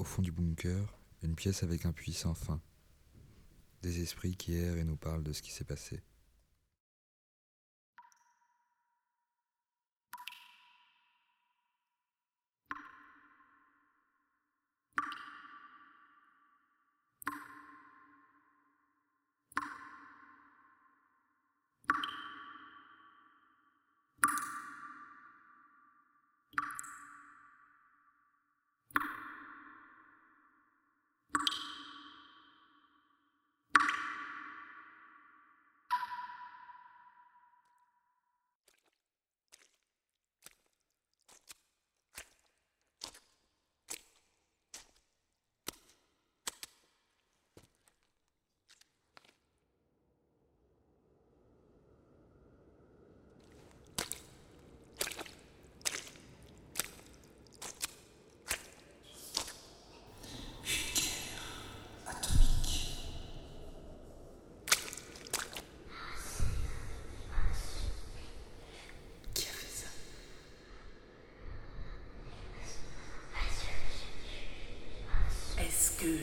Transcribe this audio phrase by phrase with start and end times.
[0.00, 2.62] au fond du bunker, une pièce avec un puits sans fin.
[3.82, 6.00] Des esprits qui errent et nous parlent de ce qui s'est passé.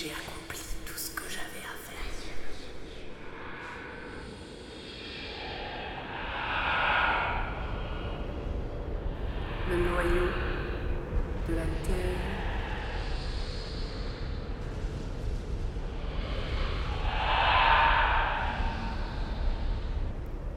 [0.00, 1.96] J'ai accompli tout ce que j'avais à faire
[9.68, 10.28] Le noyau
[11.48, 12.20] de la terre.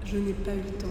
[0.06, 0.88] Je n'ai pas eu le temps.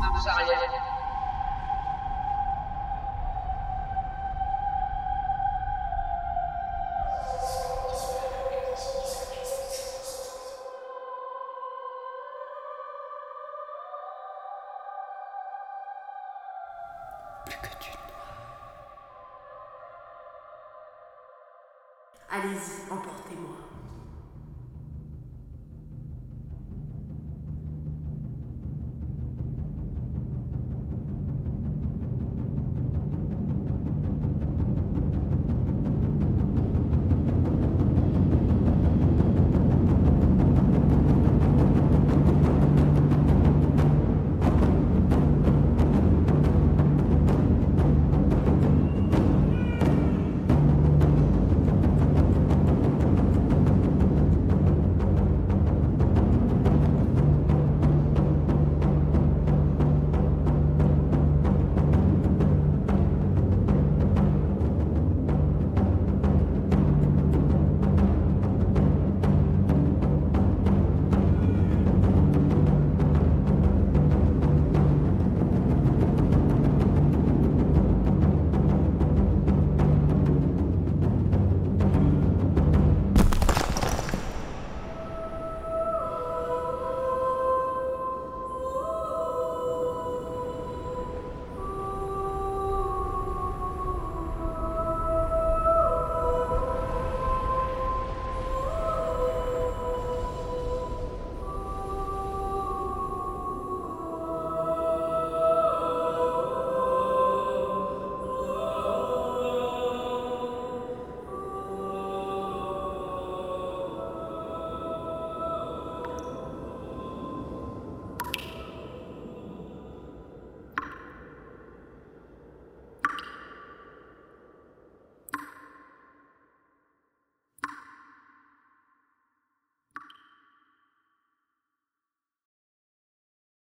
[0.00, 0.71] Marche arrière.
[22.34, 23.56] Allez-y, emportez-moi.